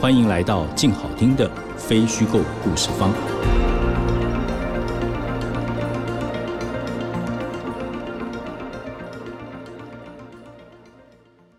[0.00, 3.12] 欢迎来到静好听的非虚构故事方。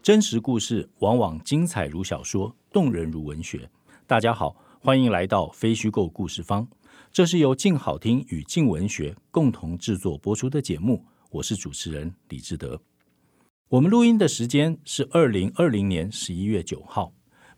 [0.02, 3.70] 真实故事往往精彩如小说，动人如文学。
[4.08, 6.66] 大家好，欢迎来到非虚构故事方。
[7.12, 11.04] 这是由静好听与静文学共同制作播出的节目。
[11.32, 12.80] 我是主持人李志德。
[13.68, 17.12] 我们录音的时间是二零二零年十一月九号。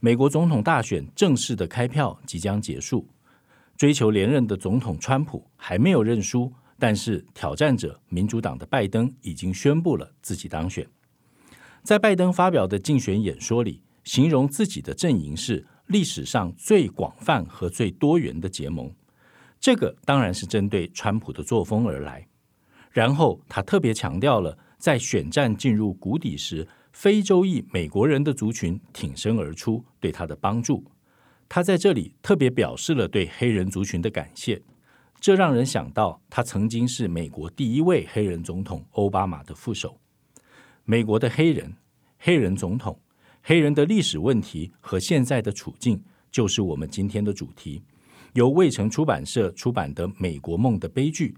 [0.04, 3.08] 美国总统大选正式的开票即将结束，
[3.78, 10.88] 追求连任的总统川普还没有认输，但是挑战者民主党的拜登已经宣布了自己当选。
[11.84, 18.92] 在拜登发表的竞选演说里，形容自己的阵营是历史上最广泛和最多元的结盟，
[19.60, 22.28] 这个当然是针对川普的作风而来。
[22.90, 26.68] 然后他特别强调了，在选战进入谷底时，
[27.02, 30.86] 非洲裔美国人的族群挺身而出，对他的帮助。
[31.50, 34.62] 他在这里特别表示了对黑人族群的感谢。
[35.20, 40.00] 这让人想到他曾经是美国第一位黑人总统奥巴马的副手。
[40.84, 41.74] 美国的黑人、
[42.20, 43.00] 黑人总统、
[43.42, 46.00] 黑人的历史问题和现在的处境，
[46.32, 47.82] 就是我们今天的主题。
[48.34, 51.30] 由衛城出版社出版的《美国梦的悲剧》，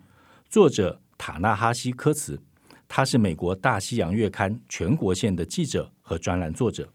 [0.50, 2.42] 作者塔纳哈西·科茨。
[2.88, 6.88] 他是美国大西洋月刊全国线的记者和专栏作者。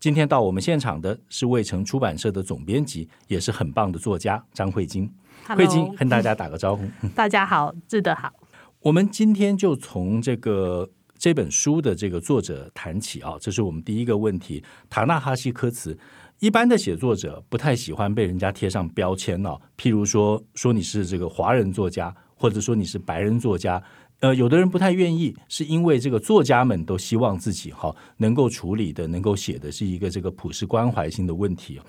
[0.00, 5.12] 今天到我们现场的是未城出版社的总编辑，也是很棒的作家张慧晶。
[5.48, 6.84] 慧晶跟大家打个招呼。
[7.16, 8.32] 大家好，志德好。
[8.80, 14.62] 我们今天就从这个这本书的这个作者谈起啊，这是我们第一个问题。
[14.88, 15.98] 塔纳哈西科茨，
[16.38, 23.82] 一般的写作者不太喜欢被人家贴上标签哦，譬如说说你是这个华人作家，或者说你是白人作家。
[24.20, 31.80] 呃，有的人不太愿意，是因为这个作家们都希望自己哈能够处理的、能够写的是一个这个普世关怀性的问题。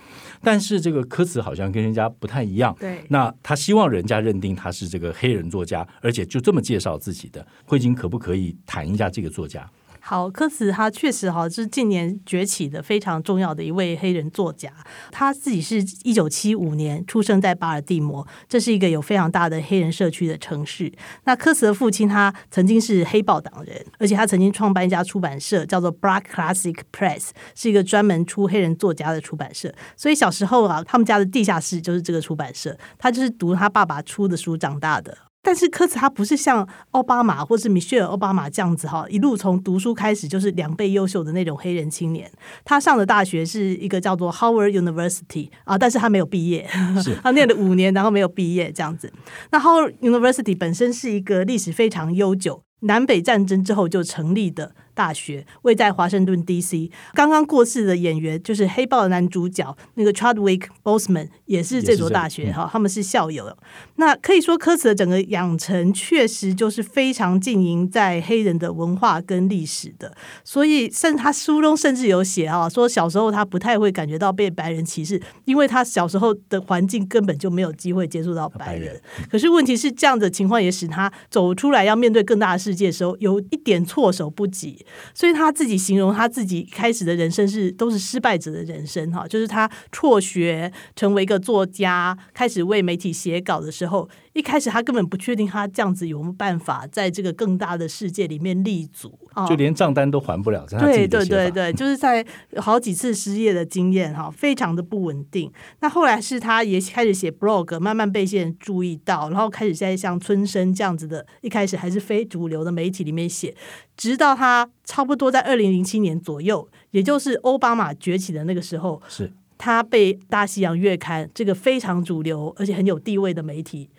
[0.42, 7.46] 但是这个科茨好像跟人家不太一样，对，那他希望人家认定他是这个黑人作家，而且就这么介绍自己的。
[7.66, 9.68] 慧晶可不可以谈一下这个作家？
[10.02, 14.72] 好，科茨他确实哈是近年崛起的非常重要的一位黑人作家。
[15.12, 20.92] 他自己是一九七五年出生在巴尔的摩，这是一个有非常大的黑人社区的城市。
[21.26, 29.74] 那科茨的父亲他曾经是黑豹党人，而且他曾经创办一家出版社，叫做 Black Classic Press，是一个专门出黑人作家的出版社。
[29.96, 35.18] 所以小时候啊，他们家的地下室就是这个出版社，他就是读他爸爸出的书长大的。
[35.42, 42.30] 但是科茨他不是像奥巴马或是米歇尔奥巴马这样子哈，一路从读书开始就是两倍优秀的那种黑人青年。
[42.66, 46.70] 他上的大学是一个叫做 Howard University 啊，但是他没有毕业，
[47.24, 49.12] 他念了五年，然后没有毕业这样子。
[49.52, 54.76] 那 Howard University 本身是一个历史非常悠久，南北战争之后就成立的。
[55.00, 63.56] 大学位在华盛顿 D.C.，刚刚过世的演员就是黑豹的男主角那个 Chadwick Boseman 也是这所大学哈，他们是校友。
[63.96, 79.02] 那可以说科茨的整个养成确实就是非常浸淫在黑人的文化跟历史的，所以甚至他书中甚至有写哈，说小时候他不太会感觉到被白人歧视，因为他小时候的环境根本就没有机会接触到白人。
[79.32, 84.86] 可是问题是这样的情况也使他走出来要面对更大的世界的时候，有一点措手不及。
[85.14, 94.10] 所以他自己形容他自己开始的人生是都是失败者的人生哈，就是他辍学成为一个作家，开始为媒体写稿的时候。
[94.40, 99.14] 一开始他根本不确定他这样子有没有办法在这个更大的世界里面立足，
[99.50, 100.66] 就连账单都还不了。
[100.80, 105.52] 对对对对，就是在好几次失业的经验哈，非常的不稳定。
[105.82, 113.54] 那后来是他也开始写 blog，慢慢被一些人注意到，然后开始在像春生这样子的，一开始还是非主流的媒体里面写，
[113.98, 123.90] 直到他差不多在二零零七年左右，也就是奥巴马崛起的那个时候，是他被大西洋月刊这个非常主流而且很有地位的媒體。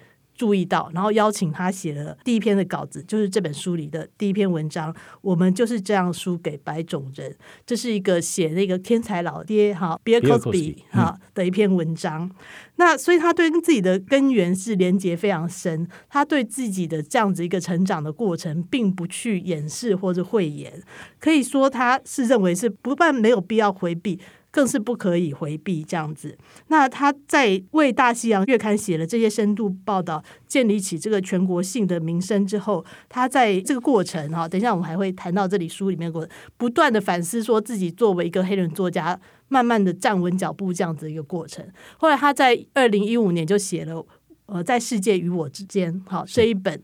[0.40, 4.96] 注意到，然后邀请他写了第一篇的稿子，就是这本书里的第一篇文章。
[5.20, 12.24] 我们就是这样输给白种人，这是一个写那个天才老爹哈，Bill Cosby 哈的一篇文章。
[12.24, 12.30] 嗯、
[12.76, 20.82] 那所以他对自己的根源是连接非常深，他对自己的这样子一个成长的过程，并不去掩饰或者讳言，
[21.18, 24.18] 可以说他是认为是不但没有必要回避。
[24.50, 26.36] 更是不可以回避这样子。
[26.68, 39.18] 那他在为《大西洋月刊》写了这些深度报道，建立起这个全国性的名声之后，他在这个过程哈，等一下我们还会谈到这里书里面过不断的反思，说自己作为一个黑人作家，
[39.48, 41.66] 慢慢的站稳脚步这样子一个过程。
[41.98, 44.04] 后来他在二零一五年就写了
[44.46, 46.82] 呃，在世界与我之间，好这一本。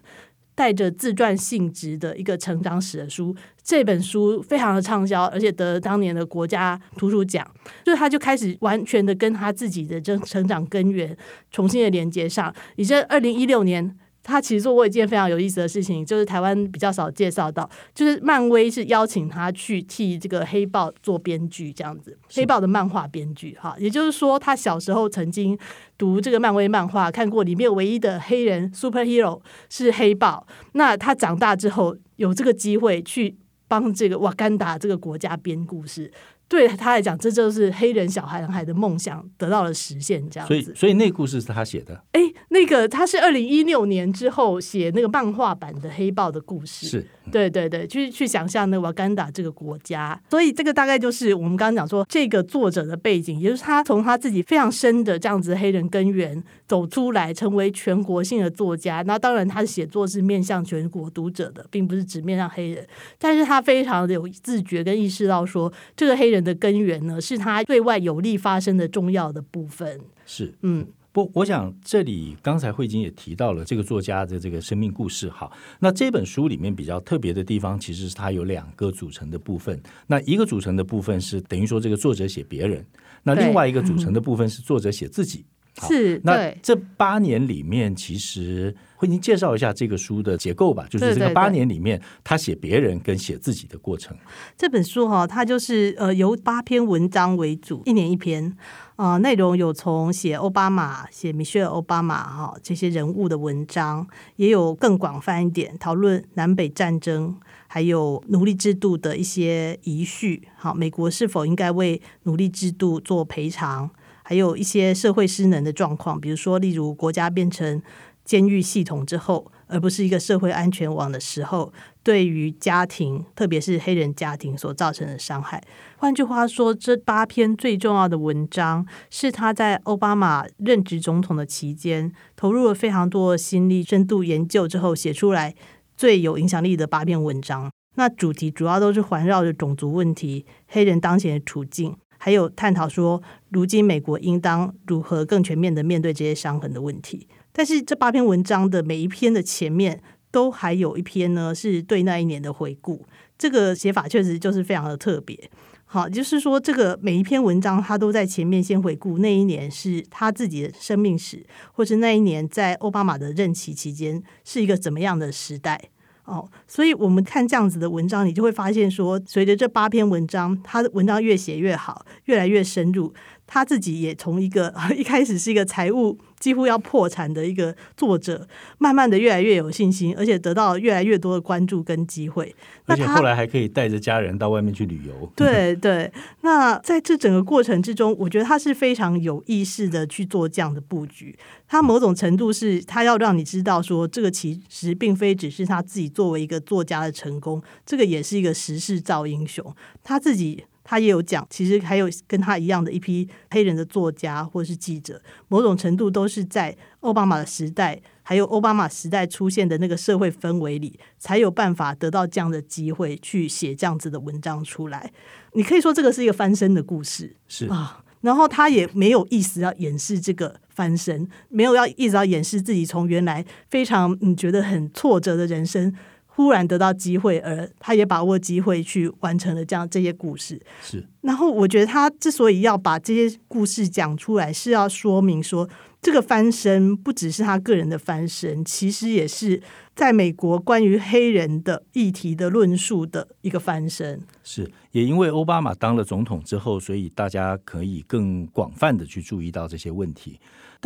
[0.57, 3.33] 带着自传性质的一个成长史的书，
[3.63, 7.49] 这本书非常的畅销，而且得了当年的国家图书奖。
[7.85, 11.17] 就是他就开始完全的跟他自己的这成长根源
[11.53, 12.53] 重新的连接上。
[12.75, 13.97] 你在二零一六年。
[14.27, 25.57] 他其实做过一件非常有意思的事情，就是台湾比较少介绍到，就是漫威是邀请他去替这个黑豹做编剧，这样子，黑豹的漫画编剧哈，也就是说，他小时候曾经
[25.97, 29.41] 读这个漫威漫画，看过里面唯一的黑人 superhero
[29.71, 33.37] 是黑豹，那他长大之后有这个机会去
[33.69, 36.11] 帮这个瓦干达这个国家编故事。
[36.49, 40.63] 对他来讲，这就是黑人小孩孩的梦想得到了实现，这样子。
[40.63, 42.01] 所以，所以那故事是他写的。
[42.13, 42.21] 哎，
[42.51, 46.87] 那个他是二零一六年之后写那个漫画版的黑豹的故事。
[46.87, 50.19] 是，对对对，去去想象那瓦干达这个国家。
[50.31, 59.03] 所以这个大概就是我们刚刚讲说这个作者的背景，也就是他从他自己非常深的这样子黑人根源走出来，成为全国性的作家。
[59.07, 62.87] 那当然，他的写作是面向全国读者的，并不是只面向黑人。
[63.19, 66.37] 但是他非常的有自觉跟意识到说，这个黑人。
[66.47, 70.01] 的根源呢，是他对外有利发生的重要的部分。
[70.27, 75.31] 是，嗯，不，我想这里刚才慧晶也提到了这个作家的这个生命故事。
[75.31, 79.83] 哈，那这本书里面比较特别的地方，其实是它有两个组成的部分。
[80.09, 82.85] 那一个组成的部分是等于说这个作者写别人，
[83.23, 85.47] 那另外一个组成的部分是作者写自己。
[85.89, 94.17] 是，那这八年里面，其实慧晶介绍一下这个书的结构吧，就是这个八年里面，他写别人跟写自己的过程。
[94.57, 98.57] 这本书哈，它就是呃由八篇文章为主，一年一篇
[98.97, 104.07] 啊，内容有从写奥巴马、写米歇尔奥巴马哈这些人物的文章，
[104.37, 110.49] 也有更广泛一点讨论南北战争，还有奴隶制度的一些遗绪。
[110.57, 113.91] 好，美国是否应该为奴隶制度做赔偿？
[114.23, 117.83] 还有一些社会失能的状况，比如说，例如国家变成
[118.25, 121.71] 监狱系统之后，而不是一个社会安全网的时候，
[122.07, 125.61] 对于家庭，特别是黑人家庭所造成的伤害。
[125.97, 135.53] 换句话说，这八篇最重要的文章是他在奥巴马任职总统的期间，投入了非常多的心力、深度研究之后写出来
[135.97, 137.69] 最有影响力的八篇文章。
[137.97, 141.97] 那主题主要都是环绕着种族问题、黑人当前的处境。
[142.19, 143.21] 还有探讨说，
[143.51, 147.27] 如今美国应当如何更全面的面对这些伤痕的问题。
[147.53, 150.01] 但是这八篇文章的每一篇的前面，
[150.37, 153.03] 都还有一篇呢，是对那一年的回顾。
[153.39, 155.51] 这个写法确实就是非常的特别。
[155.87, 161.43] 好，就是说这个每一篇文章，他都在前面先回顾那一年是他自己的生命史，
[161.73, 165.81] 或是那一年在奥巴马的任期期间是一个怎么样的时代。
[166.27, 173.15] 哦，所以我们看这样子的文章，你就会发现说，随着这八篇文章，他的文章越写越好，越来越深入。
[173.47, 178.47] 他自己也从一个 一开始是一个财务几乎要破产的一个作者，
[178.79, 182.55] 慢慢的越来越有信心，而且得到越来越多的关注跟机会。
[182.87, 185.33] 而且后来还可以带着家人到外面去旅游。
[185.35, 186.13] 对 对，
[186.43, 191.37] 那在这整个过程之中，我觉得他是非常有意识的去做这样的布局。
[191.69, 199.75] 他某种程度是他要让你知道说，这个其实并非只是他自己作为一个作家的成功，这个也是一个时势造英雄。
[200.05, 200.65] 他自己。
[200.89, 215.13] 他也有讲，其实还有跟他一样的一批黑人的作家或是记者，某种程度都是在奥巴马的时代，还有奥巴马时代出现的那个社会氛围里，才有办法得到这样的机会去写这样子的文章出来。
[215.55, 218.05] 你可以说这个是一个翻身的故事，是啊。
[218.21, 225.95] 然后他也没有意思要掩饰这个翻身，没有要一直要掩饰自己从原来非常嗯觉得很挫折的人生。
[226.37, 230.61] 忽然得到机会，而他也把握机会去完成了这样这些故事。
[230.83, 235.67] 是，然后我觉得他之所以要把这些故事讲出来，是要说明说，
[236.03, 239.63] 这个翻身不只是他个人的翻身，其实也是
[239.95, 244.21] 在美国关于黑人的议题的论述的一个翻身。
[244.45, 250.39] 是，也因为奥巴马当了总统之后，所以大家可以更广泛的去注意到这些问题。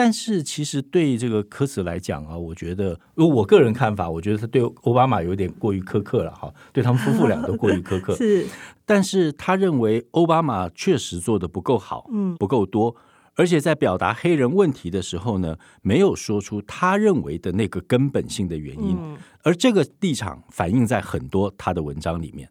[0.02, 8.14] 但是其实对这个科茨来讲啊，我觉得，我个人看法，我觉得他对奥巴马有点过于苛刻了哈，对他们夫妇俩都过于苛刻。
[8.16, 8.46] 是，
[8.86, 12.96] 但是他认为奥巴马确实做的不够好，嗯，不够多，
[13.34, 18.96] 而且在表达黑人问题的时候呢，没有说出他认为的那个根本性的原因，
[19.42, 22.48] 而这个立场反映在很多他的文章里面。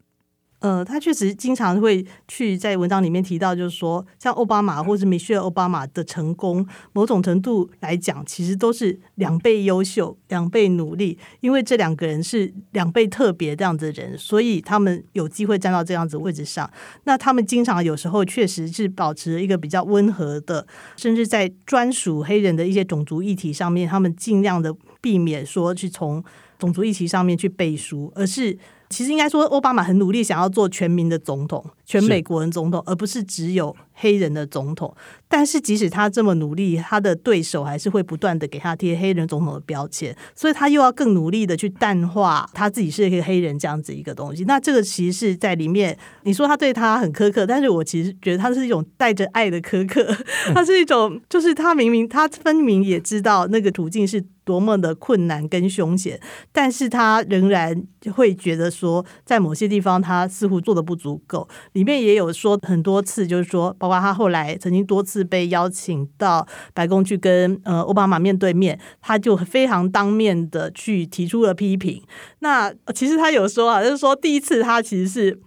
[0.59, 16.69] 呃，他确实经常会去在文章里面提到，就是说，像奥巴马或者米歇尔奥巴马的成功，某种程度来讲，其实都是两倍优秀、两倍努力，因为这两个人是两倍特别这样子的人，所以他们有机会站到这样子位置上。
[17.05, 26.21] 那他们经常有时候确实是保持一个比较温和的，甚至在专属黑人的一些种族议题上面，他们尽量的避免说去从
[26.57, 28.57] 种族议题上面去背书，而是。
[28.89, 34.91] 其实应该说，奥巴马很努力想要做全民的总统，全美国人总统，而不是只有黑人的总统。
[35.27, 44.43] 但是即使他这么努力，他的对手还是会不断的给他贴黑人总统的标签，所以他又要更努力的去淡化他自己是一个黑人这样子一个东西。
[44.45, 50.03] 那这个其实是在里面，你说他对他很苛刻，但是我其实觉得他是一种带着爱的苛刻，
[50.55, 54.25] 他是一种就是他明明他分明也知道那个途径是。
[54.49, 56.19] 多么的困难跟凶险，
[56.51, 57.83] 但是他仍然
[58.15, 61.47] 会觉得说，在某些地方他似乎做的不足够。
[61.73, 72.01] 里面也有说很多次，就是说，包括他后来曾经多次被邀请到白宫去跟呃奥巴马面对面，他就非常当面的去提出了批评。
[72.39, 75.39] 那其实他有说啊，就是说第一次他其实是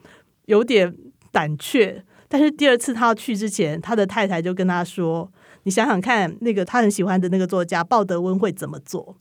[0.45, 0.95] 有点
[1.33, 5.29] 胆怯，但是第二次他去之前，他的太太就跟他说。
[5.65, 9.17] 你想想看，那个他很喜欢的那个作家鲍德温会怎么做？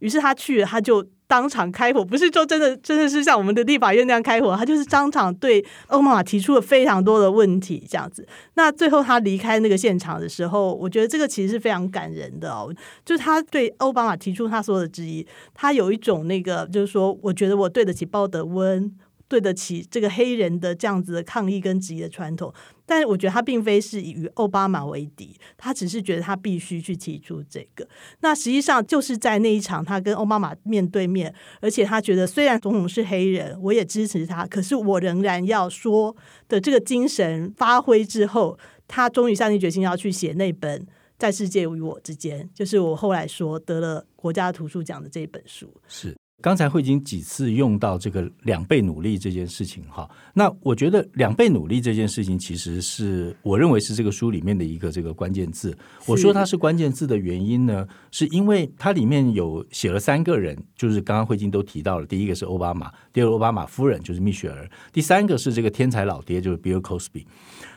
[0.00, 8.26] 于是他去，他就当场开火，不是说真的，真的是像我们的立法院那样开火，他就是当场对奥巴马提出了非常多的问题，这样子。
[8.54, 12.74] 那最后他离开那个现场的时候，我觉得这个其实是非常感人的哦，
[13.04, 18.92] 就是他对奥巴马提出他所有的质疑，他有一种那个，就是说，我觉得我对得起鲍德温。
[19.34, 22.54] 对得起这个黑人的这样子的抗议跟质疑的传统，
[22.86, 27.84] 但是我觉得他并非是以与奥巴马为敌，他只是觉得他必须去提出这个。
[28.20, 36.14] 那实际上就是在那一场他跟奥巴马面对面，而且他觉得虽然总统是黑人，我也支持他，可是我仍然要说
[36.48, 40.80] 的这个精神发挥之后，他终于下定决心要去写那本
[41.18, 45.68] 《在世界与我之间》，就是我后来说得了国家图书奖的这一本书。
[45.88, 46.14] 是。
[46.44, 55.74] 刚才会已经几次用到这个两倍努力这件事情哈，那我觉得两倍努力这件事情其实是我认为是这个书里面的一个这个关键字。
[56.06, 67.24] 我说它是关键字的原因呢，是因为它里面有写了三个人，就是刚刚慧晶都提到了，第一个是奥巴马，第二个奥巴马夫人就是蜜雪儿，第三个是这个天才老爹就是 Bill Cosby。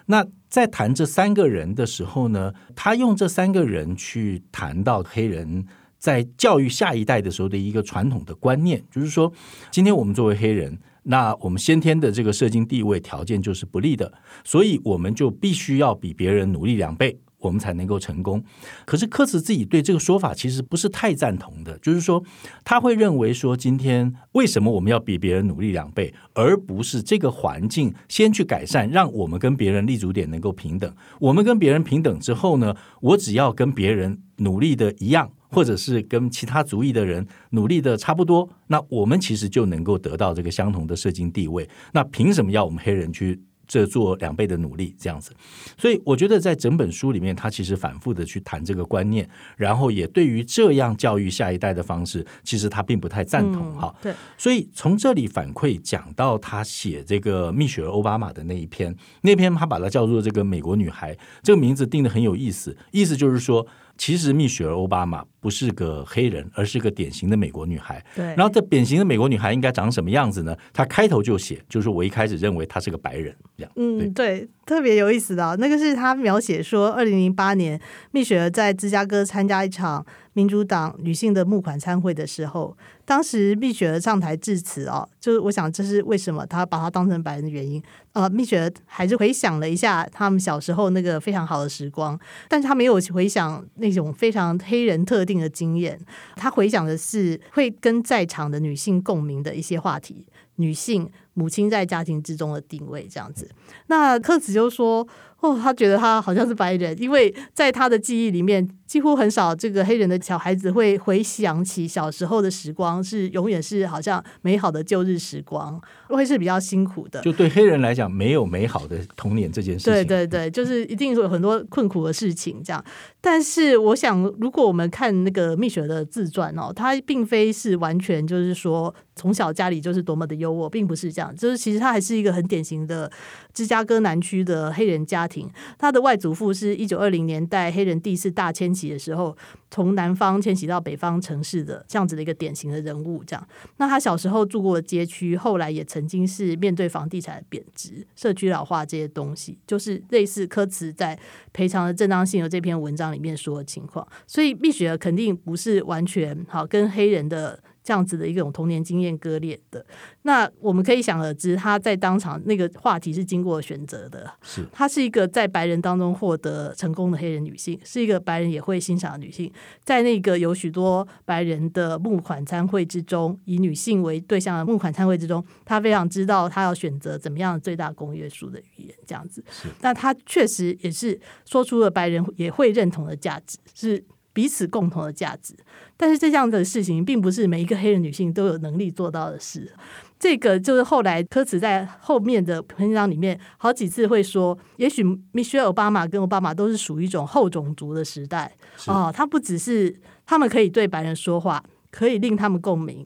[0.08, 5.66] 那在谈这三个人的时候呢，他用这三个人去谈到黑人。
[6.08, 9.30] 在教育下一代的时候的一个传统的观念，就是说，
[9.70, 14.14] 今天我们作为黑人，那我们先天的这个社经地位条件就是不利的，
[14.46, 18.44] 所以我们就必须要比别人努力两倍，我们才能够成功。
[18.86, 22.24] 可是科茨自己对这个说法其实不是太赞同的，就是说
[22.64, 30.94] 他会认为说，今天为什么我们要比别人努力两倍，而不是这个环境先去改善，让我们跟别人立足点能够平等？
[31.20, 35.32] 我们跟别人平等之后呢，我只要跟别人努力的一样。
[35.50, 41.68] 或者是跟其他族裔的人努力的差不多，那我们其实就能够得到这个相同的社经地位。
[41.94, 45.32] 那凭什么要我们黑人去这做两倍的努力这样子？
[45.78, 53.94] 所以我觉得在整本书里面，他其实反复的去谈这个观念，然后也对于这样教育下一代的方式，其实他并不太赞同哈。
[54.02, 63.68] 对，所以从这里反馈讲到他写这个蜜雪儿奥巴马的那一篇，那篇他把它叫做这个美国女孩，这个名字定的很有意思，意思就是说。
[63.98, 68.04] 其实蜜雪儿奥巴马不是个黑人，而是个典型的美国女孩。
[68.16, 70.56] 对，然后这典型的美国女孩应该长什么样子呢？
[70.74, 73.72] 她开头就写，就是我一开始认为她是个白人，这样。
[73.76, 77.80] 嗯，对，特别有意思的，那个是他描写说，二零零八年
[78.12, 80.06] 蜜雪儿在芝加哥参加一场。
[80.34, 87.82] 民主党女性的募款参会的时候，当时蜜雪儿上台致辞哦，就是我想这是为什么她把她当成白人的原因。
[88.14, 96.00] 呃，蜜雪儿还是回想了一下他们小时候那个非常好的时光，但是她没有回想那种非常黑人特定的经验，
[96.36, 103.48] 她回想的是会跟在场的女性共鸣的一些话题，女性母亲在家庭之中的定位这样子。
[103.86, 105.08] 那克子就说。
[105.40, 117.22] 哦，他觉得他好像是白人，因为在他的记忆里面，几乎很少这个黑人的小孩子会回想起小时候的时光，是永远是好像美好的旧日时光，会是比较辛苦的。
[117.22, 119.94] 就对黑人来讲，没有美好的童年这件事情。
[119.94, 122.84] 对对对，就是一定有很多困苦的事情这样。
[123.22, 133.12] 但是我想，如果我们看那个蜜雪的自传哦，他并非是完全就是说从小家里就是多么的优渥，并不是这样，就是其实他还是一个很典型的。
[133.58, 135.50] 芝加哥南区的黑人家庭，
[135.80, 139.36] 他的外祖父是一九二零年代黑人第一次大迁徙的时候，
[139.72, 143.24] 从南方迁徙到北方城市的这样子的一个典型的人物。
[143.26, 143.48] 这样，
[143.78, 151.18] 那他小时候住过的街区，后来也曾经是面对房地产贬值、社区老化这些东西，就是类似科茨在
[151.52, 154.08] 赔偿的正当性的这篇文章里面说的情况。
[154.28, 157.60] 所以，蜜雪儿肯定不是完全好跟黑人的。
[157.88, 159.86] 这样子的一种童年经验割裂的，
[160.24, 164.30] 那我们可以想而知，他在当场那个话题是经过选择的。
[164.42, 169.50] 是，她是一个在白人当中获得成功的黑人女性，是一个白人也会欣赏的女性。
[169.86, 178.94] 在那个有许多白人的募款参会之中，以女性为对象的募款参会之中，她非常知道她要选择怎么样最大公约数的语言。
[179.06, 179.42] 这样子，
[179.80, 184.04] 那她确实也是说出了白人也会认同的价值，是。
[184.34, 185.56] 彼此共同的价值，
[186.00, 189.74] 但是这样的事情并不是每一个黑人女性都有能力做到的事。
[190.20, 198.52] 这个就是后来科茨在后面的篇章里面好几次会说，也许米歇尔奥巴马跟奥巴马都是属于一种后种族的时代
[198.86, 203.06] 哦，他不只是他们可以对白人说话，可以令他们共鸣，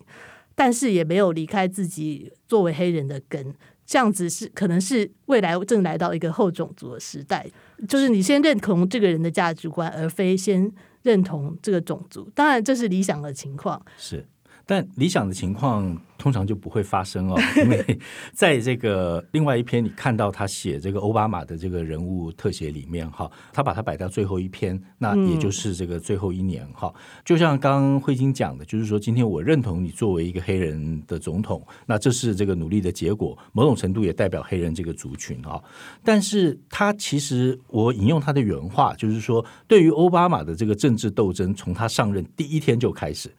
[0.56, 3.54] 但是也没有离开自己作为黑人的根。
[3.86, 7.46] 这样子是可能是未来正来到一个后种族的时代，
[7.90, 10.72] 就是你先认同这个人的价值观，而非先。
[11.04, 13.84] 认同这个种族，当然这是理想的情况。
[13.98, 14.26] 是。
[14.72, 18.00] 但理想的情况通常就不会发生哦， 因为
[18.32, 26.90] 在这个另外一篇你看到他写这个奥巴马的这个人物特写里面哈，他把它摆到最后一篇，那也就是这个最后一年哈。
[27.26, 35.62] 就像刚刚慧晶讲的，就是说今天我认同你作为一个黑人的总统，那这是这个努力的结果，某种程度也代表黑人这个族群啊。
[36.02, 43.30] 但是他其实我引用他的原话，就是说对于奥巴马的这个政治斗争，从他上任第一天就开始。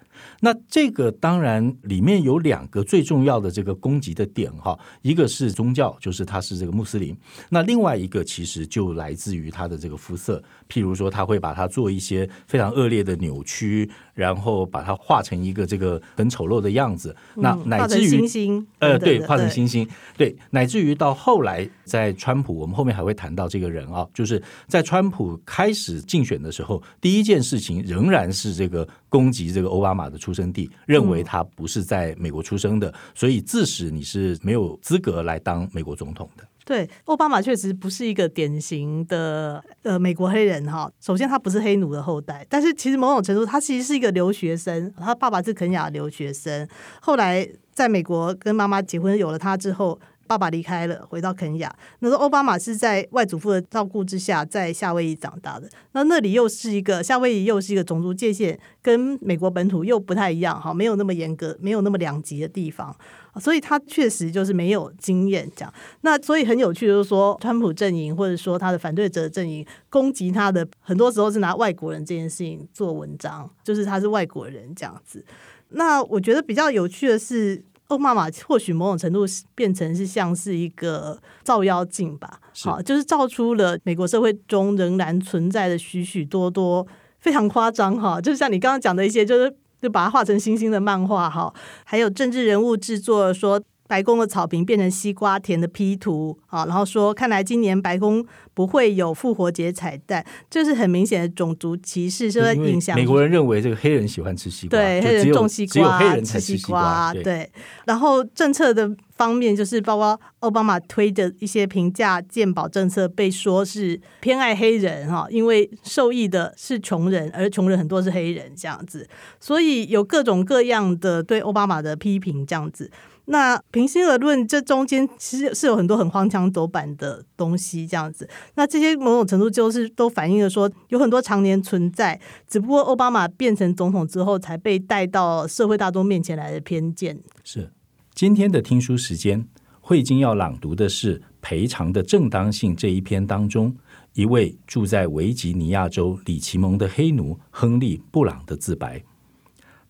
[0.40, 7.14] 那这个当然里面有两个最重要的这个攻击的点哈，一个是宗教，就是他是这个穆斯林；
[7.48, 30.12] 那另外一个其实就来自于他的这个肤色，譬如说他会把它做一些非常恶劣的扭曲，然后把它画成一个这个很丑陋的样子，那乃至于星星，呃，对，画成星星，对，乃至于到后来在川普，我们后面还会谈到这个人啊，就是在川普开始竞选的时候，第一件事情仍然是这个攻击这个奥巴马。
[30.12, 36.44] 的出生地认为他不是在美国出生的，所以自始你是没有资格来当美国总统的。
[36.64, 40.90] 对，奥巴马确实不是一个典型的呃美国黑人哈。
[41.00, 44.92] 首先，他不是黑奴的后代，但是其实某种程度，他其实是一个留学生。
[44.96, 46.68] 他爸爸是肯雅留学生，
[47.00, 49.98] 后来在美国跟妈妈结婚，有了他之后。
[50.26, 51.74] 爸爸离开了，回到肯亚。
[51.98, 55.68] 那时候奥巴马是在外祖父的照顾之下，在夏威夷长大的。
[55.92, 62.94] 那那里又是一个夏威夷，又是一个种族界限跟美国本土又不太一样，哈，没有那么严格，没有那么两极的地方。
[63.40, 65.74] 所以他确实就是没有经验这样。
[66.02, 75.24] 那所以很有趣，就是说，川普阵营或者说他的反对者阵营攻击他的，很多时候是拿外国人这件事情做文章，就是他是外国人这样子。
[75.70, 77.64] 那我觉得比较有趣的是。
[77.92, 86.86] 奥巴马或许某种程度变成是像是一个照妖镜吧，好，就是照出了美国社会中仍然存在的许许多多
[87.18, 91.52] 非常夸张哈，就是像你刚刚讲的一些，就是就把它画成星星的漫画哈，
[91.84, 93.62] 还有政治人物制作说。
[93.92, 98.24] 白宫的草坪变成西瓜田的 P 图啊，然后说看来今年白宫
[98.54, 102.96] 不会有复活节彩蛋，这是很明显的种族歧视，是不是影响？
[102.96, 107.50] 美国人认为这个黑人喜欢吃西瓜，对，黑人种西瓜，只有黑人吃西瓜，对。
[107.84, 119.06] 然后政策的方面，就是包括奥巴马推的一些平价健保政策，被说是偏爱黑人哈，因为受益的是穷人，而穷人很多是黑人这样子，
[119.38, 122.90] 所以有各种各样的对奥巴马的批评这样子。
[123.26, 128.28] 那平心而论，这中间其实是有很多很荒腔走板的东西，这样子。
[128.56, 137.20] 那这些某种程度就是都反映了说，有很多常年存在，只不过奥巴马变成总统之后，才被带到社会大众面前来的偏见。
[137.44, 137.70] 是
[138.12, 139.46] 今天的听书时间，
[139.80, 143.76] 慧晶要朗读的是《赔偿的正当性》这一篇当中，
[144.14, 149.00] 一位住在维吉尼亚州里奇蒙的黑奴亨利·布朗的自白。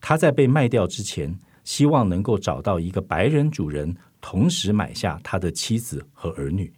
[0.03, 1.39] 他在被卖掉之前。
[1.65, 6.73] 希望能够找到一个白人主人，同时买下他的妻子和儿女，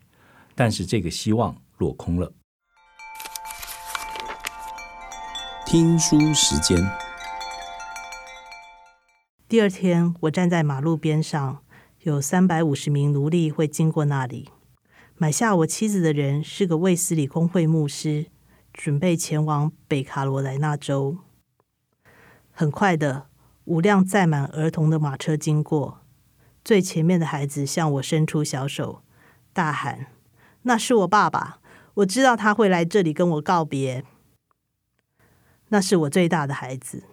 [0.55, 2.33] 但是这个希望落空了。
[5.67, 6.79] 听书时间。
[9.49, 11.63] 第二天，我站在马路边上，
[12.03, 14.51] 有三百五十名奴隶会经过那里。
[15.17, 18.27] 买下我妻子的人是个卫斯理公会牧师，
[18.73, 21.19] 准备前往北卡罗来纳州。
[22.51, 23.27] 很快的。
[23.65, 26.01] 五辆载满儿童的马车经过，
[26.63, 29.03] 最前面的孩子向我伸出小手，
[29.53, 30.07] 大喊
[30.63, 31.61] ：“那是我爸爸，
[31.95, 34.05] 我知道他会来这里跟我告别。
[35.69, 37.05] 那是我最大的孩子。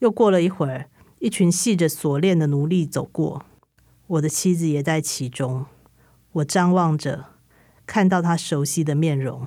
[0.00, 3.46] 又过了一会儿，一群系着锁链的奴隶走过，
[4.06, 5.64] 我的妻子也在其中。
[6.32, 7.26] 我张望着，
[7.86, 9.46] 看到他熟悉的面容。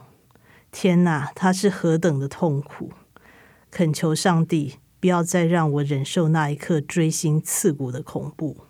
[0.71, 2.91] 天哪，他是何等的痛苦！
[3.69, 8.65] 恳求上帝不要再让我忍受那一刻锥心刺骨的恐怖。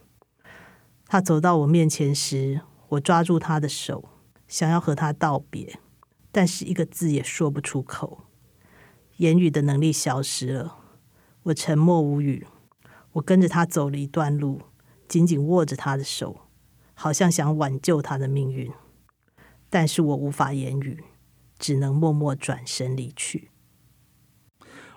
[1.07, 4.09] 他走到我面前时，我抓住他的手，
[4.45, 5.79] 想要和他道别，
[6.33, 8.25] 但是一个字也说不出口，
[9.15, 10.75] 言语的能力消失了。
[11.43, 12.45] 我沉默无语。
[13.13, 14.63] 我跟着他走了一段路，
[15.07, 16.41] 紧紧握着他的手。
[16.93, 18.69] 好像想挽救他的命运，
[19.69, 21.01] 但是我无法言语，
[21.57, 23.51] 只能默默转身离去。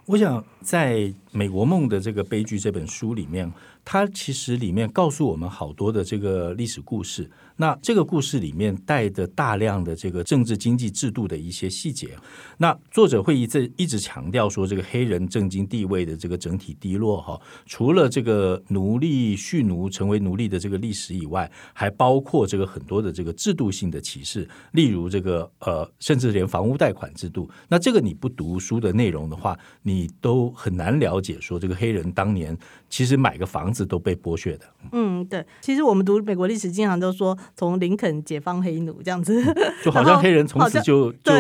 [0.07, 0.97] 我想，在
[1.33, 3.51] 《美国梦》的这个悲剧这本书里面，
[3.87, 7.31] 它其实里面告诉我们好多的这个历史故事。
[7.61, 12.11] 那这个故事里面带的大量的这个政治经济制度的一些细节，
[12.59, 27.51] 那作者会一直一直强调说，这个黑人政经地位的这个整体低落哈，除了这个奴隶蓄奴成为奴隶的这个历史以外，还包括这个很多的这个制度性的歧视，例如这个呃，甚至连房屋贷款制度。
[27.69, 32.57] 那这个你不读书的内容的话，你都很难了解说这个黑人当年
[32.91, 34.65] 其实买个房子都被剥削的。
[34.91, 37.39] 嗯，对，其实我们读美国历史，经常都说。
[37.57, 39.43] 从林肯解放黑奴这样子，
[39.83, 41.33] 就好像黑人从此就就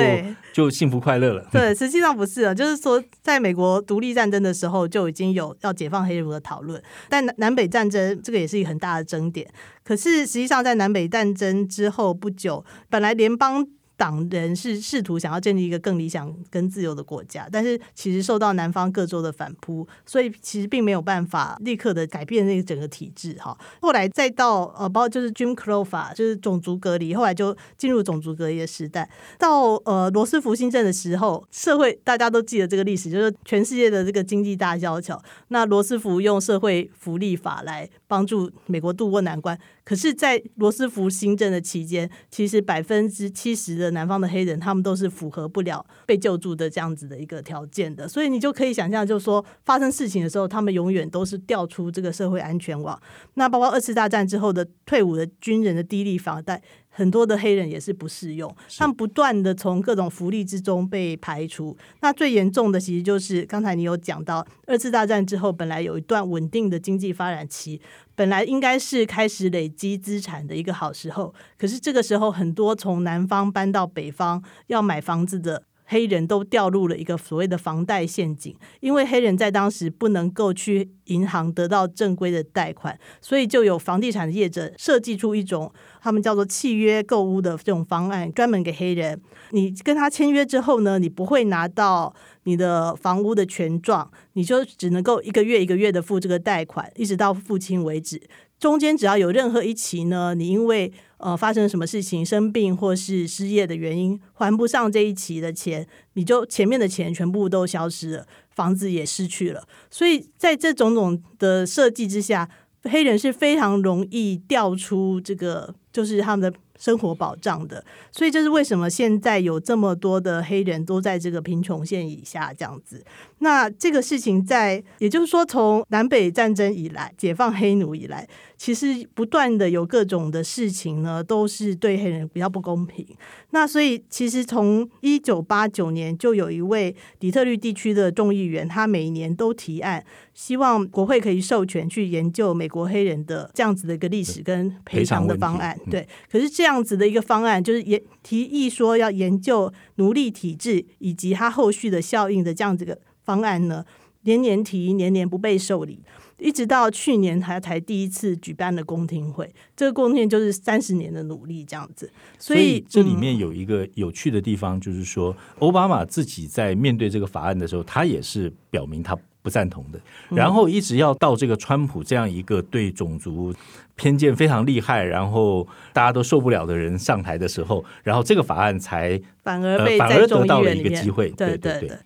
[0.52, 1.46] 就幸福快乐了。
[1.50, 9.48] 对，实际上不是啊，就是说，在美国独立战争的时候就已经有要解放黑奴的讨论，但南北战争这个也是一个很大的争点。
[9.85, 13.66] 可是实际上，在南北战争之后不久，本来联邦。
[13.99, 23.35] 党人是试图想要建立一个更理想、更自由的国家，但是其实受到南方各州的反扑，所以其实并没有办法立刻的改变那个整个体制。
[23.41, 29.11] 哈，后来再到呃，包括就是 Jim Crow 法，就是种族隔离，后来就进入种族隔离的时代。
[29.37, 35.21] 到呃罗斯福新政的时候，社会大家都记得这个历史，就是全世界的这个经济大萧条。
[35.49, 39.59] 那罗斯福用社会福利法来帮助美国渡过难关。
[39.85, 48.07] 可是，在罗斯福新政的期间，其实百分之七十的南方的黑人，他们都是符合不了被救助的这样子的一个条件的。
[48.09, 53.01] 所以，你就可以想象，就是说发生事情的时候，他们永远都是调出这个社会安全网。
[53.35, 56.62] 那包括二次大战之后的退伍的军人的低利房贷。
[56.90, 61.77] 很多的黑人也是不适用，他们不断的从各种福利之中被排除。
[62.01, 67.81] 那最严重的其实就是刚才你有讲到，二次大战之后本来有一段稳定的经济发展期，
[68.14, 75.62] 本来应该是开始累积资产的一个好时候，可是这个时候很多从南方搬到北方要买房子的。
[75.90, 85.72] 黑人都掉入了一个所谓的房贷陷阱，因为黑人在当时不能够去银行得到正规的贷款，所以就有房地产业者设计出一种
[86.03, 89.18] 他们叫做契约购物的这种方案，专门给黑人。
[89.53, 98.20] 你跟他签约之后呢，你不会拿到你的房屋的权状，你就只能够一个月一个月的付这个贷款，一直到付清为止。
[98.59, 109.66] 中间只要有任何一期呢，你因为呃发生了什么事情，生病或是失业的原因，还不上这一期的钱，你就前面的钱全部都消失了，房子也失去了。
[109.90, 112.49] 所以在这种种的设计之下，
[112.83, 116.59] 黑人是非常容易调出这个，就是他们的。
[116.79, 123.05] 生活保障的，所以这是为什么现在有这么多的黑人都在这个贫穷线以下这样子。
[123.40, 133.07] 那这个事情在，也就是说，从南北战争以来，解放黑奴以来，其实不断的有各种的事情呢，都是对黑人比较不公平。
[133.51, 145.79] 那所以，其实从一九八九年就有一位底特律地区的众议员，他每年都提案，希望国会可以授权去研究美国黑人的这样子的一个历史跟赔偿的方案。
[145.90, 152.98] 对，可是这样子的一个方案，就是也提议说要研究奴隶体制以及它后续的效应的这样子的
[153.29, 153.85] 方案呢，
[154.23, 156.01] 年年提，年年不被受理。
[156.38, 159.53] 一直到去年，他才第一次举办了公听会。
[159.77, 162.11] 这个公听就是三十年的努力，这样子。
[162.38, 170.01] 所以这里面有一个有趣的地方，就是说，奥巴马自己在面对这个法案的时候，他也是表明他不赞同的。
[170.31, 173.53] 然后一直要到这个川普这样一个对种族
[173.97, 181.31] 偏见非常厉害，然后大家都受不了的人上台的时候，然后这个法案才反而被反而得到了一个机会。
[181.31, 181.99] 对对对。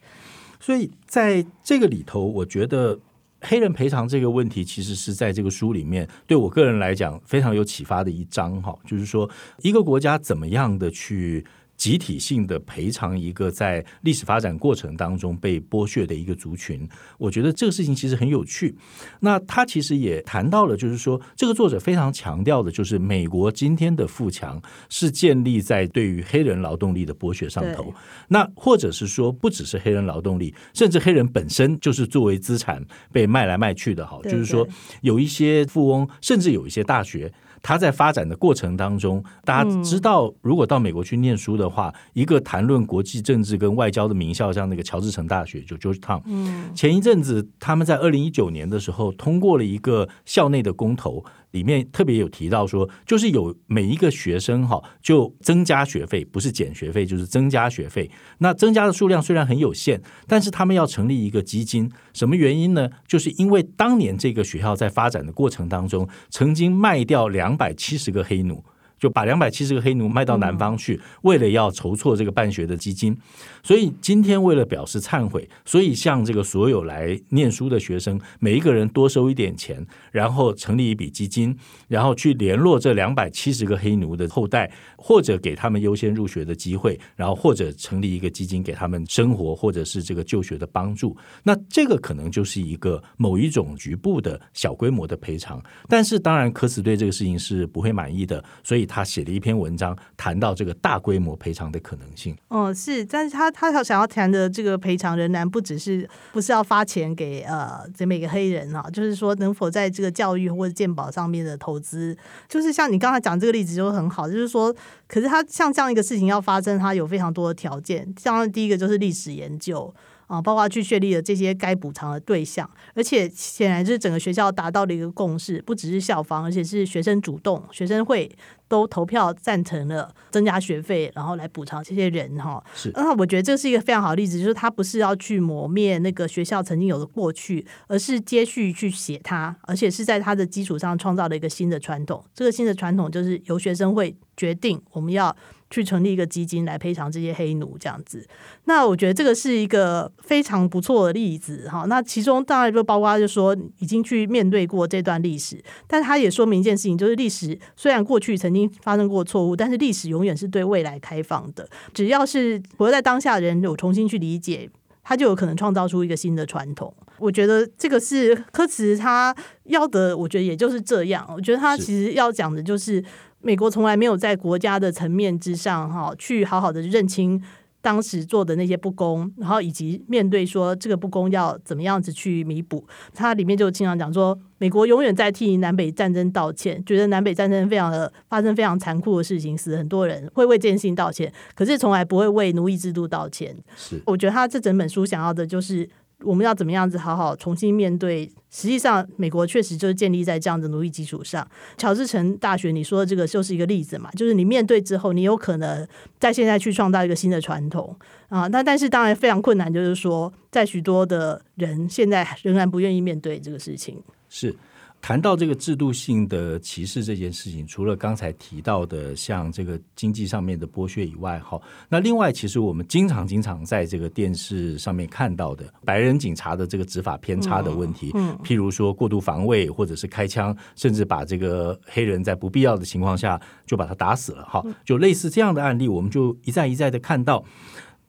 [0.62, 2.98] 所以在这个里头，我觉得。
[3.44, 9.28] 黑人赔偿这个问题，其实是在这个书里面对我个人来讲非常有启发的一章哈，就是说
[9.62, 11.44] 一个国家怎么样的去
[11.82, 16.88] 集体性的赔偿一个在历史发展过程当中被剥削的一个族群。
[17.18, 18.72] 我觉得这个事情其实很有趣。
[19.18, 27.92] 那他其实也谈到了，就是说这个作者非常强调的，就是美国今天的富强是建立在对于黑人劳动力的剥削上头。
[28.28, 34.06] 那或者是说，不只是黑人劳动力，甚至黑人本身就是作为资产被卖来卖去的。
[34.06, 34.64] 好，就是说
[35.00, 37.32] 有一些富翁，甚至有一些大学。
[37.62, 46.20] 他在发展的过程当中，大家知道，如果到美国去念书的话，一个谈论国际政治跟外交的名校，像那个乔治城大学，就 Georgetown。
[46.26, 51.24] 嗯，前一阵子他们在二零一九年的时候通过了一个校内的公投。
[51.52, 58.10] 里面特别有提到说，就是有每一个学生哈，就增加学费，不是减学费，就是增加学费。
[58.38, 62.90] 那增加的数量虽然很有限，但是他们要成立一个基金，什么原因呢？
[63.06, 68.64] 就是因为当年这个学校在发展的过程当中，曾经卖掉两百七十个黑奴。
[69.02, 73.18] 就把两百七十个黑奴卖到南方去，为了要筹措这个办学的基金。
[73.60, 81.52] 所以今天为了表示忏悔，所以向这个所有来念书的学生，每一个人多收一点钱，然后成立一笔基金，
[81.88, 91.16] 然后去联络这两百七十个黑奴的后代，或者给他们优先入学的机会，然后或者成立一个基金给他们生活或者是这个就学的帮助。
[91.42, 95.60] 那这个可能就是一个某一种局部的小规模的赔偿。
[95.88, 98.88] 但是当然，科斯对这个事情是不会满意的，所以。
[98.92, 102.36] 他写了一篇文章，谈到这个大规模赔偿的可能性。
[102.48, 112.14] 哦，是，但是他他想要谈的这个赔偿仍然不只是不是要发钱给呃这每个黑人啊，就是说能否在这个教育或者健保上面的投资，
[112.46, 114.74] 就是像你刚才讲这个例子就很好，就是说，
[115.08, 119.94] 可是他像这样一个事情要发生，他有非常多的条件，像第一个就是历史研究。
[120.28, 128.34] 啊，包括去确立了这些该补偿的对象，而且显然就是整个学校达到了一个共识，不只是校方，而且是学生主动，学生会
[128.72, 132.64] 都投票赞成了增加学费，然后来补偿这些人哈。
[132.74, 142.24] 是，那我觉得这是一个非常好的例子，就是他不是要去磨灭那个学校曾经有的过去，而是接续去写它，而且是在它的基础上创造了一个新的传统。
[142.34, 145.36] 这个新的传统就是由学生会决定我们要。
[145.72, 148.22] 去成立一个基金来赔偿这些黑奴，这样子。
[148.64, 151.86] 那我觉得这个是一个非常不错的例子哈。
[151.88, 161.68] 那其中当然就包括就说已经去面对过这段历史，但他也说明一件事情，就是历史虽然过去曾经发生过错误，但是历史永远是对未来开放的。
[161.92, 164.68] 只要是活在当下的人有重新去理解，
[165.02, 166.92] 他就有可能创造出一个新的传统。
[167.18, 171.26] 我觉得这个是科茨他要的，我觉得也就是这样。
[171.34, 173.04] 我觉得他其实要讲的就是。
[173.44, 177.42] 美国从来没有在国家的层面之上，哈，去好好的认清
[177.82, 182.86] 当时做的那些不公，然后以及面对说这个不公要怎么样子去弥补。
[183.12, 193.54] 它里面就经常讲说，美国永远在替南北战争道歉，觉得南北战争非常的发生非常残酷的事情，死很多人，会为这件事情道歉，可是从来不会为奴役制度道歉。
[193.76, 195.88] 是，我觉得他这整本书想要的就是。
[196.24, 198.30] 我们要怎么样子好好重新面对？
[198.50, 201.46] 实际上，美国确实就是建立在这样的奴役基础上。
[201.78, 204.10] 乔治城大学，你说的这个就是一个例子嘛？
[204.12, 205.88] 就是你面对之后，你有可能
[206.20, 207.96] 在现在去创造一个新的传统
[208.28, 208.46] 啊。
[208.48, 214.02] 那但是当然非常困难，就是说，在许多的人现在仍然不愿意面对这个事情。
[214.28, 214.54] 是。
[215.02, 237.44] 谈到这个制度性的歧视这件事情，除了刚才提到的像这个经济上面的剥削以外，哈，那另外其实我们经常经常在这个电视上面看到的白人警察的这个执法偏差的问题，嗯，譬如说过度防卫，或者是开枪，甚至把这个黑人在不必要的情况下就把他打死了，哈，就类似这样的案例，我们就一再一再的看到。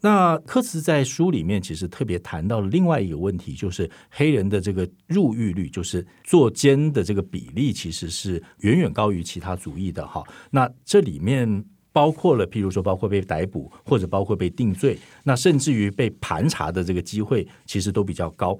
[0.04, 10.22] 那科茨在书里面其实特别谈到了另外一个问题，就是黑人的这个入狱率，就是坐监的这个比例，其实是远远高于其他族裔的哈。
[10.52, 11.64] 那这里面
[11.94, 18.60] 包括了，譬如说，包括被逮捕或者包括被定罪，那甚至于被盘查的这个机会，其实都比较高。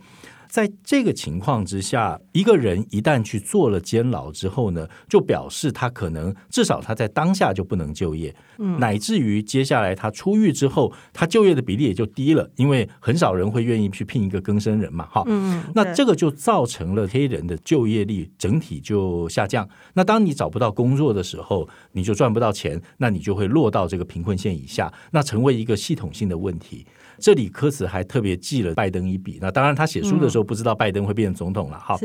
[0.54, 19.68] 在这个情况之下，一个人一旦去坐了监牢之后呢，就表示他可能至少他在当下就不能就业，嗯，乃至于接下来他出狱之后，他就业的比例也就低了，因为很少人会愿意去聘一个更生人嘛，哈，嗯，那这个就造成了黑人的就业率整体就下降。
[19.96, 26.86] 那当你找不到工作的时候，你就赚不到钱，那你就会落到这个贫困线以下，那成为一个系统性的问题。
[27.20, 31.98] 这里科茨还特别记了拜登一笔，那当然他写书的时候不知道拜登会变成总统了，哈，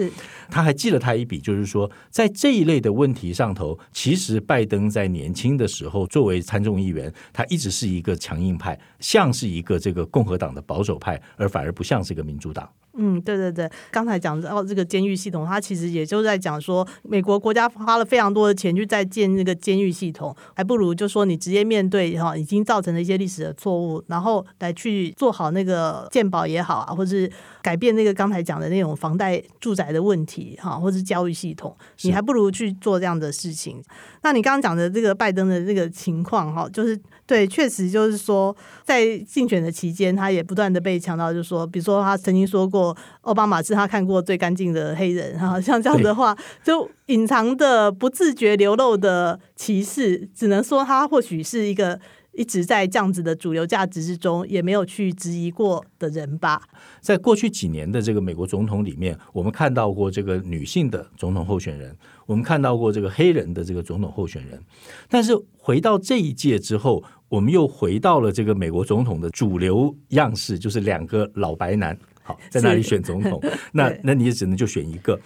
[0.51, 12.69] 他还记了他一笔，就是说在这一类的问题上头，其实拜登在年轻的时候作为参众议员，他一直是一个强硬派，像是一个这个共和党的保守派，而反而不像是一个民主党。
[13.01, 27.31] 嗯，对对对，刚才讲到这个监狱系统，它其实也就在讲说，美国国家花了非常多的钱去在建那个监狱系统，还不如就说你直接面对哈已经造成的一些历史的错误，然后来去做好那个鉴宝也好啊，或是
[27.69, 33.83] 改变那个刚才讲的那种房贷住宅的问题哈，或是教育系统，你还不如去做这样的事情。
[34.23, 42.97] 那你刚刚讲的这个拜登的这个情况哈，就是对，确实就是说在竞选的期间，他也不断的被强调，就是说，比如说他曾经说过。
[43.29, 52.01] 奥巴马是他看过最干净的黑人，哈，像这样的话，就隐藏的、不自觉流露的歧视，只能说他或许是一个
[52.39, 56.63] 一直在这样子的主流价值之中，也没有去质疑过的人吧。
[57.01, 61.97] 在过去几年的这个美国总统里面，我们看到过这个女性的总统候选人，
[62.27, 64.63] 我们看到过这个黑人的这个总统候选人，
[65.09, 71.99] 但是回到这一届之后，我们又回到了这个美国总统的主流样式，就是两个老白男。
[72.23, 75.19] 好，在那里选总统，那 那你也只能就选一个。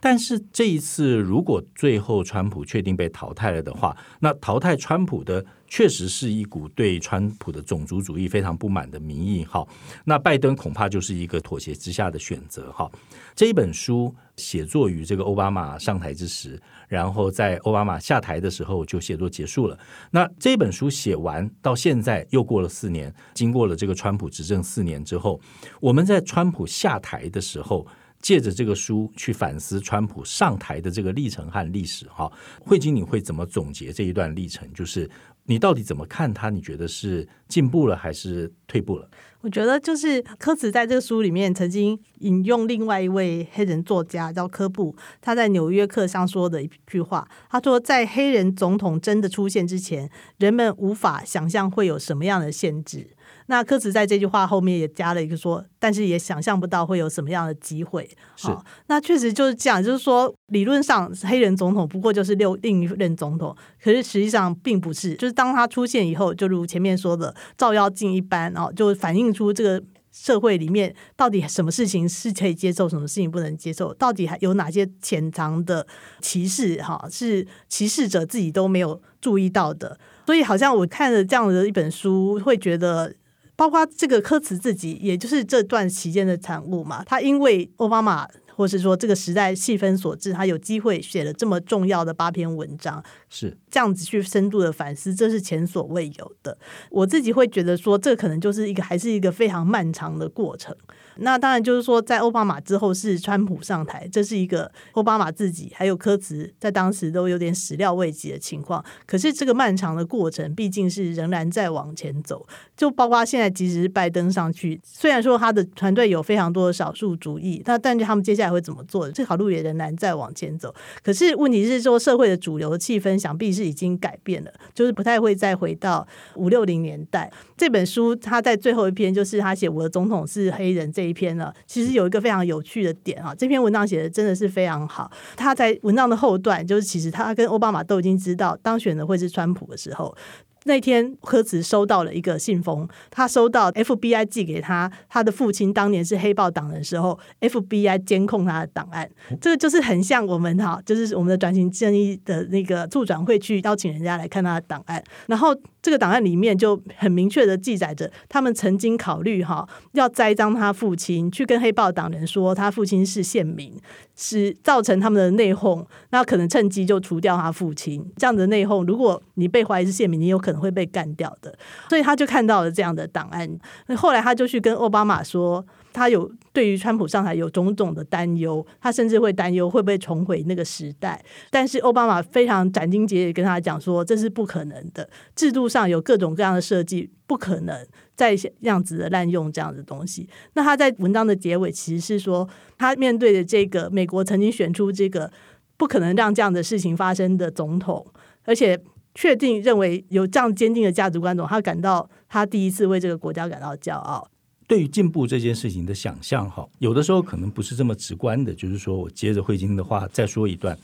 [0.00, 5.44] 但是这一次，如果最后川普确定被淘汰了的话，那淘汰川普的。
[5.72, 9.44] 确实是一股对川普的种族主义非常不满的民意。
[9.44, 9.64] 哈，
[10.04, 12.72] 那拜登恐怕就是一个妥协之下的选择。
[12.72, 12.90] 哈，
[13.36, 19.78] 这一本书写作于这个奥巴马上台之时，然后在奥巴马下台的时候就写作结束了。
[20.10, 25.40] 那这本书写完到现在又过了四年，经过了这个川普执政四年之后，
[25.80, 27.86] 我们在川普下台的时候，
[28.20, 32.06] 借着这个书去反思川普上台的这个历程和历史。
[32.08, 32.30] 哈，
[32.60, 34.70] 慧晶，你会怎么总结这一段历程？
[34.72, 35.10] 就是。
[35.46, 36.48] 你到底怎么看他？
[36.48, 39.08] 你觉得是进步了还是退步了？
[39.40, 47.26] 我觉得就是科茨在这个书里面曾经引用另外一位黑人作家叫科布，他在《纽约客》上说的一句话。
[47.48, 53.10] 他说：“在黑人总统真的出现之前，人们无法想象会有什么样的限制。”
[53.50, 58.08] 那科茨在这句话后面也加了一个说，但是也想象不到会有什么样的机会。
[58.38, 65.16] 好，那确实就是这样，就是说理论上黑人总统不过就是六另一任总统，可是实际上并不是。
[65.16, 69.82] 就是当他出现以后，就如前面说的照妖镜一般，然后就反映出这个
[70.12, 75.84] 社会里面到底什么事情是可以接受，什么事情不能接受，到底还有哪些潜藏的
[76.20, 79.98] 歧视，哈，是歧视者自己都没有注意到的。
[80.24, 83.12] 所以好像我看了这样的一本书，会觉得。
[83.60, 87.04] 包括这个科茨自己，也就是这段期间的产物嘛。
[87.04, 96.56] 他因为奥巴马，或是说这个时代气氛所致，他有机会写了这么重要的八篇文章，是这样子去深度的反思，这是前所未有的。
[96.88, 100.74] 我自己会觉得说，这可能就是一个还是一个非常漫长的过程。
[101.20, 108.84] 那当然就是说，在奥巴马之后是川普上台，这是一个奥巴马自己还有科茨在当时都有点始料未及的情况。
[109.06, 119.12] 可是这个漫长的过程毕竟是仍然在往前走，就包括现在即使是拜登上去，虽然说他的团队有非常多的少数主义，那但是他们接下来会怎么做的？
[119.12, 120.74] 这条路也仍然在往前走。
[121.02, 126.06] 可是问题是说，社会的主流的气氛想必是已经改变了，就是不太会再回到
[126.36, 127.30] 五六零年代。
[127.56, 135.10] 这本书他在最后一篇就是他写我的总统是黑人这一篇呢，其实有一个非常有趣的点啊，这篇文章写的真的是非常好。
[135.36, 140.16] 他在文章的后段，就是其实他跟奥巴马都已经知道当选的会是川普的时候。
[140.64, 149.08] 那天，柯子收到了一个信封，他收到 FBI 寄给他，他的父亲当年是黑豹党人的时候，FBI 监控他的档案，
[149.40, 163.74] 这个就是很像我们哈，就是我们的转型正义的那个助转会去邀请人家来看他的档案，然后这个档案里面就很明确的记载着，他们曾经考虑哈要栽赃他父亲，去跟黑豹党人说他父亲是县民，
[164.14, 171.56] 是造成他们的内讧，那可能趁机就除掉他父亲，这样的内讧，如果你被怀疑是县民，你有可可能会被干掉的，
[171.88, 173.48] 所以他就看到了这样的档案。
[173.86, 181.24] 那后来他就去跟奥巴马说，他有对于川普上台有种种的担忧，他甚至会担忧会不会重回那个时代。
[181.50, 187.86] 但是奥巴马非常斩钉截铁跟他讲说，这是不可能的，制度上有各种各样的设计，不可能
[188.16, 190.28] 再样子的滥用这样的东西。
[190.54, 195.30] 那他在文章的结尾其实是说，他面对的这个美国曾经选出这个
[195.76, 198.04] 不可能让这样的事情发生的总统，
[198.44, 198.80] 而且。
[199.20, 204.26] 确定认为有这样坚定的价值观，中他感到他第一次为这个国家感到骄傲。
[204.66, 208.54] 对于进步这件事情的想象，哈，有的时候可能不是这么直观的。
[208.54, 210.74] 就是说我接着慧晶的话再说一段，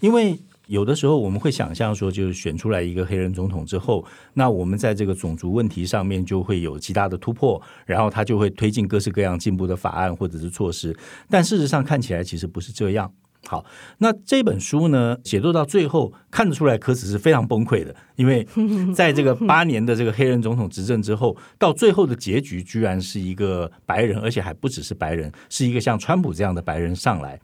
[0.00, 10.96] 因为有的时候我们会想象说，就是选出来一个黑人总统之后，那我们在这个种族问题上面就会有极大的突破，然后他就会推进各式各样进步的法案或者是措施。
[11.30, 13.08] 但事实上看起来其实不是这样。
[13.46, 13.64] 好，
[13.98, 18.46] 那这本书呢，写作到最后看得出来，科茨是非常崩溃的，因为
[18.94, 27.38] 在这个八年的这个黑人总统执政之后，到最后的结局居然是一个白人，而且还不只是白人，是一个像川普这样的白人上来。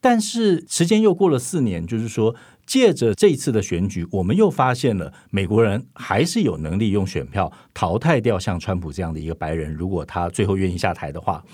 [0.00, 2.34] 但是时间又过了四年，就是说，
[2.64, 11.44] 借着这次的选举，我们又发现了美国人还是有能力用选票淘汰掉像川普这样的一个白人，如果他最后愿意下台的话，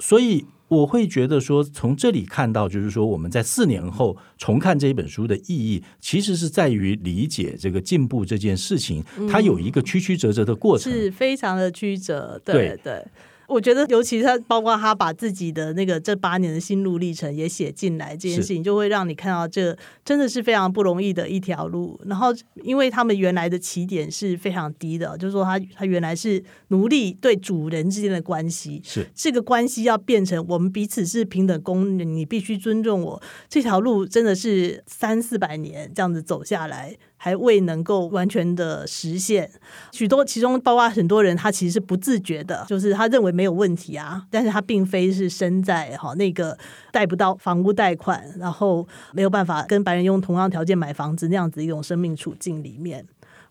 [0.00, 0.44] 所以。
[0.74, 12.40] 我会觉得说，从这里看到，就是说，我们在四年后重看这一本书的意义，其实是在于理解这个进步这件事情，它有一个曲曲折折的过程，是非常的曲折。
[12.44, 13.04] 对对。
[13.46, 22.00] 我觉得，尤其是他，包括他把自己的那个这八年的心路历程也写进来，这件事情就会让你看到，这真的是非常不容易的一条路。
[22.06, 22.28] 然后，
[22.62, 33.22] 因为他们原来的起点是非常低的，就是说，他他原来是奴隶对主人之间的关系，是这个关系要变成我们彼此是平等公人，你必须尊重我。
[33.48, 36.96] 这条路真的是三四百年这样子走下来。
[37.24, 39.50] 还未能够完全的实现，
[39.92, 46.54] 许多其中包括很多人，他其实是不自觉的，就是他认为没有问题啊，但是他并非是身在哈那个
[46.92, 53.02] 贷不到房屋贷款，然后没有办法跟白人用同样条件买房子那样子一种生命处境里面。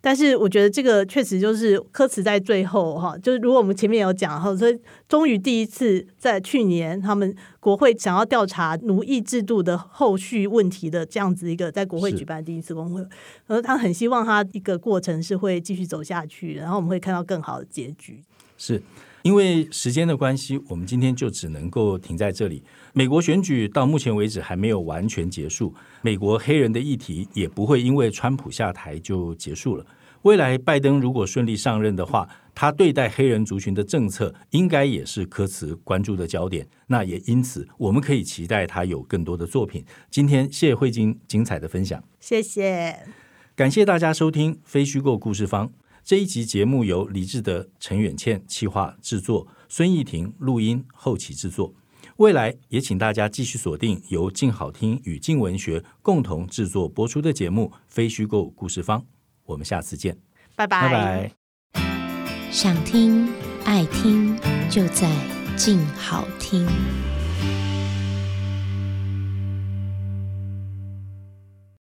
[0.05, 4.77] 但是我觉得这个确实就是科词在最后哈，就是如果我们前面有讲哈，所以
[5.07, 13.01] 终于第一次在去年他们国会想要调查奴役制度的后续问题的这样子一个在国会举办第一次公会，
[13.47, 18.21] 而他很希望他一个过程是会继续走下去，然后我们会看到更好的结局。
[18.57, 18.81] 是
[19.23, 22.61] 因为时间的关系，我们今天就只能够停在这里。
[22.91, 29.85] 美国选举到目前为止还没有完全结束，美国黑人的议题也不会因为川普下台就结束了。
[30.23, 36.67] 未来拜登如果顺利上任的话，他对待黑人族群的政策应该也是科茨关注的焦点。
[36.87, 39.85] 那也因此，我们可以期待他有更多的作品。
[40.11, 42.99] 今天谢谢慧晶精彩的分享，谢谢，
[43.55, 45.67] 感谢大家收听《非虚构故事方》
[46.03, 51.73] 这一集节目，由李志德、陈远倩企划制作，孙艺婷录音后期制作。
[52.17, 58.99] 未来也请大家继续锁定由静好听与静文学共同制作播出的节目《非虚构故事方》，
[59.45, 60.17] 我们下次见，
[60.55, 61.31] 拜拜拜拜。
[62.51, 63.29] 想听
[63.63, 64.37] 爱听
[64.69, 65.09] 就在
[65.55, 66.67] 静好听。